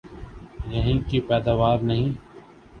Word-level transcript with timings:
یہیں 0.67 0.99
کی 1.09 1.19
پیداوار 1.21 1.77
نہیں؟ 1.81 2.11